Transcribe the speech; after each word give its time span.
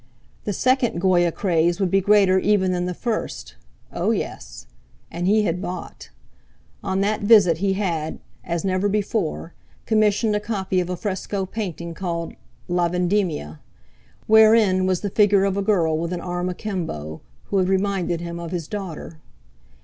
The 0.45 0.51
second 0.53 0.99
Goya 0.99 1.31
craze 1.31 1.79
would 1.79 1.91
be 1.91 2.01
greater 2.01 2.39
even 2.39 2.71
than 2.71 2.85
the 2.87 2.93
first; 2.95 3.53
oh, 3.93 4.09
yes! 4.09 4.65
And 5.11 5.27
he 5.27 5.43
had 5.43 5.61
bought. 5.61 6.09
On 6.83 7.01
that 7.01 7.21
visit 7.21 7.59
he 7.59 7.73
had—as 7.73 8.65
never 8.65 8.89
before—commissioned 8.89 10.35
a 10.35 10.39
copy 10.39 10.79
of 10.79 10.89
a 10.89 10.97
fresco 10.97 11.45
painting 11.45 11.93
called 11.93 12.33
"La 12.67 12.89
Vendimia," 12.89 13.59
wherein 14.25 14.87
was 14.87 15.01
the 15.01 15.11
figure 15.11 15.43
of 15.43 15.55
a 15.55 15.61
girl 15.61 15.95
with 15.95 16.11
an 16.13 16.19
arm 16.21 16.49
akimbo, 16.49 17.21
who 17.51 17.59
had 17.59 17.69
reminded 17.69 18.21
him 18.21 18.39
of 18.39 18.49
his 18.49 18.67
daughter. 18.67 19.19